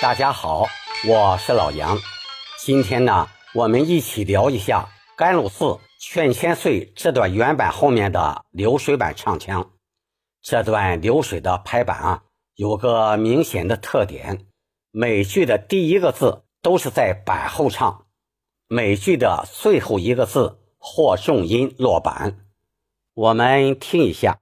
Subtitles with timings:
[0.00, 0.66] 大家好，
[1.06, 1.98] 我是老杨。
[2.58, 9.72] 今天呢，我们一起聊一下甘露寺劝千岁这段原版后面的流水版唱腔。
[10.40, 12.22] 这段流水的拍板啊，
[12.54, 14.46] 有个明显的特点，
[14.90, 18.06] 每句的第一个字都是在板后唱，
[18.68, 22.46] 每句的最后一个字或重音落板。
[23.12, 24.38] 我们听一下。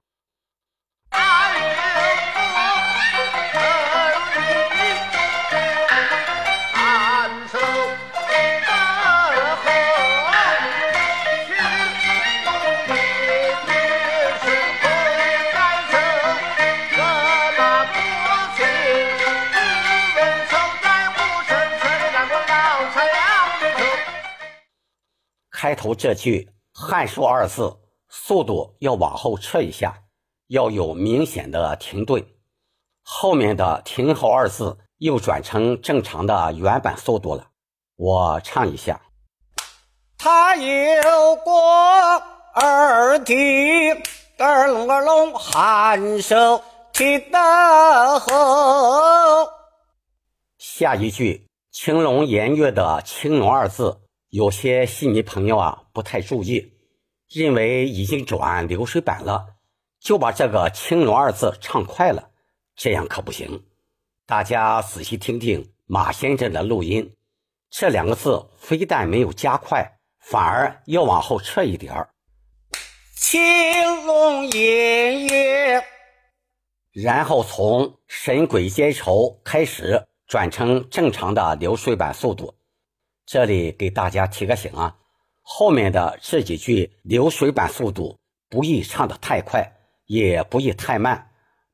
[25.61, 30.03] 开头这句“汉书”二字，速度要往后撤一下，
[30.47, 32.25] 要有明显的停顿。
[33.03, 37.47] 后面的“停号”二字又转成正常的原版速度了。
[37.97, 39.01] 我唱一下
[40.17, 41.53] ：“他有过
[42.53, 43.35] 二弟，
[44.37, 48.31] 二龙二龙颔首提得后。”
[50.57, 53.99] 下一句“青龙偃月”的“青龙”二字。
[54.29, 56.73] 有些戏迷朋友啊，不太注意，
[57.27, 59.55] 认为已经转流水版了，
[59.99, 62.29] 就把这个“青龙”二字唱快了，
[62.75, 63.65] 这样可不行。
[64.27, 67.15] 大家仔细听听马先生的录音，
[67.71, 72.09] 这两个字非但没有加快，反而要往后撤一点儿。
[73.15, 75.83] 青龙偃月，
[76.91, 82.53] 然后从神鬼结仇开始转成正常的流水版速度。
[83.31, 84.97] 这里给大家提个醒啊，
[85.43, 88.17] 后面的这几句流水版速度
[88.49, 89.71] 不宜唱得太快，
[90.07, 91.29] 也不宜太慢，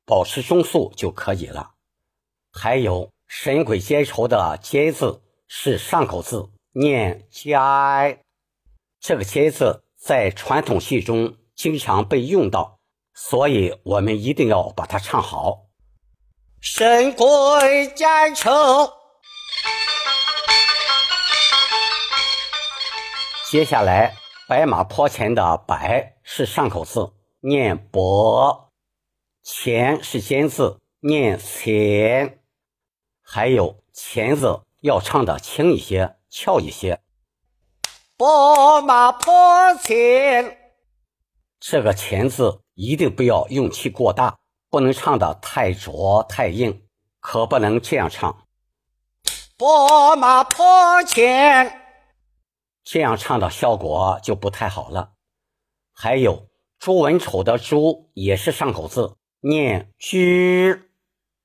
[0.05, 1.71] 保持中速就可以了。
[2.51, 8.17] 还有“神鬼结仇”的“结”字是上口字，念“加”，
[8.99, 12.79] 这个“结”字在传统戏中经常被用到，
[13.13, 15.67] 所以我们一定要把它唱好。
[16.59, 18.05] 神鬼结
[18.35, 19.04] 仇。
[23.55, 24.13] 接下来，
[24.49, 28.69] 白马坡前的“白”是上口字，念“伯
[29.49, 32.39] ”；“前”是尖字，念“前”。
[33.23, 36.99] 还有“前”字要唱的轻一些、翘一些。
[38.17, 38.25] 白
[38.85, 40.57] 马坡前，
[41.57, 44.37] 这个“前”字一定不要用气过大，
[44.69, 46.85] 不能唱的太浊太硬，
[47.21, 48.45] 可不能这样唱。
[49.57, 51.84] 白马坡前。
[52.85, 55.13] 这样唱的效果就不太好了。
[55.91, 56.47] 还有
[56.77, 60.83] “朱文丑”的“朱”也是上口字，念“居”，“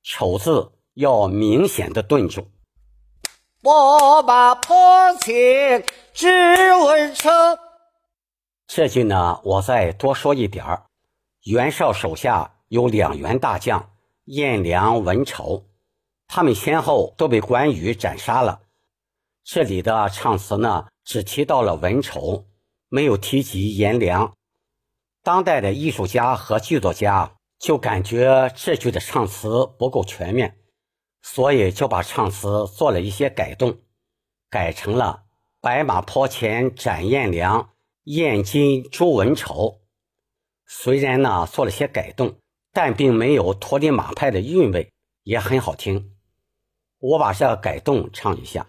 [0.04, 2.46] 丑”字要明显的顿住。
[3.62, 4.76] 我把破
[5.18, 5.34] 情
[6.12, 6.28] 只
[6.74, 7.30] 文丑。
[8.66, 10.84] 这句呢，我再多说一点儿。
[11.44, 13.90] 袁绍手下有两员大将，
[14.26, 15.64] 颜良、文丑，
[16.28, 18.60] 他们先后都被关羽斩杀了。
[19.42, 20.86] 这里的唱词呢？
[21.04, 22.46] 只提到了文丑，
[22.88, 24.34] 没有提及颜良。
[25.22, 30.58] 当代的艺术家和剧作家就感觉这句的唱词不够全面，
[31.22, 33.78] 所以就把唱词做了一些改动，
[34.48, 35.24] 改成了
[35.60, 37.70] “白马坡前斩颜良，
[38.04, 39.82] 燕京诛文丑”。
[40.66, 42.38] 虽然呢做了些改动，
[42.72, 44.90] 但并没有脱离马派的韵味，
[45.24, 46.16] 也很好听。
[46.98, 48.66] 我把这改动唱一下。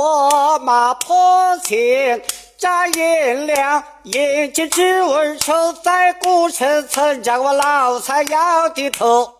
[0.00, 2.22] 我马坡前
[2.56, 9.34] 斩颜良，眼睛只文丑，在古城曾斩过老残要低头。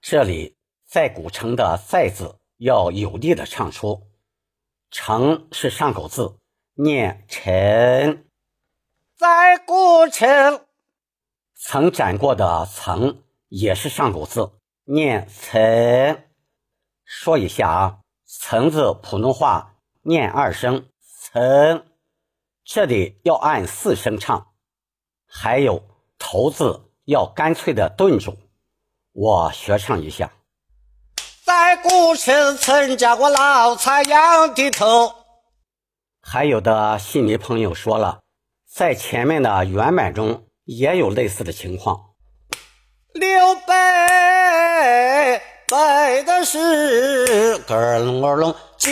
[0.00, 0.56] 这里
[0.88, 4.08] 在古城的在字要有力的唱出，
[4.90, 6.36] 城是上口字，
[6.74, 8.26] 念陈。
[9.16, 10.66] 在古城
[11.54, 14.50] 曾斩过的曾也是上口字，
[14.86, 16.24] 念曾。
[17.04, 17.98] 说一下啊。
[18.40, 20.88] 曾字普通话念二声，
[21.32, 21.86] 曾，
[22.64, 24.48] 这里要按四声唱。
[25.26, 25.82] 还有
[26.18, 28.36] 头字要干脆的顿住。
[29.12, 30.32] 我学唱一下。
[31.44, 35.14] 在古城曾见过老残仰低头。
[36.20, 38.22] 还有的戏迷朋友说了，
[38.70, 42.10] 在前面的原版中也有类似的情况。
[43.12, 45.40] 刘备。
[45.68, 48.90] 拜的是根儿愣个愣饥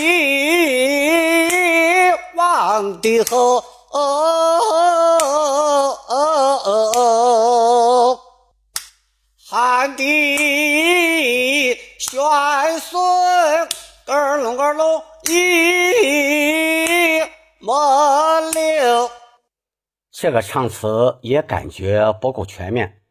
[2.35, 6.17] 荒的河哦哦哦哦
[6.65, 8.21] 哦哦哦
[9.47, 9.95] 旱
[12.81, 13.69] 孙
[14.07, 17.21] 根儿愣个愣一
[17.61, 18.59] 抹绿
[20.11, 23.03] 这个唱词也感觉不够全面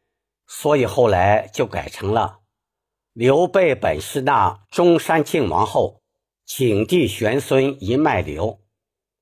[0.48, 2.41] 所以后来就改成了
[3.14, 6.00] 刘备本是那中山靖王后，
[6.46, 8.60] 景帝玄孙一脉流。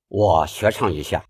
[0.06, 1.24] 我学唱一下。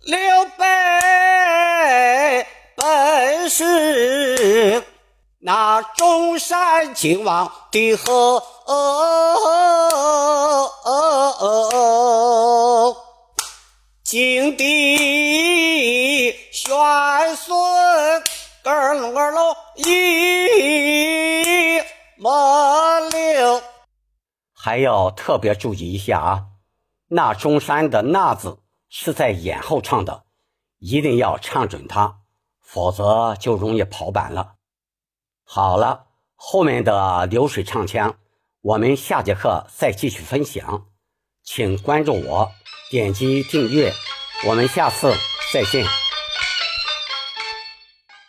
[0.00, 0.18] 刘
[0.58, 4.82] 备本是
[5.38, 8.42] 那中山靖王的后。
[14.02, 17.54] 景帝玄孙
[24.66, 26.46] 还要特别注意一下啊！
[27.06, 28.58] 那中山的“那”字
[28.88, 30.24] 是在眼后唱的，
[30.80, 32.16] 一定要唱准它，
[32.60, 34.54] 否则就容易跑板了。
[35.44, 38.16] 好了，后面的流水唱腔，
[38.60, 40.86] 我们下节课再继续分享，
[41.44, 42.50] 请关注我。
[42.90, 43.92] 点击订阅，
[44.48, 45.14] 我们下次
[45.52, 46.05] 再见。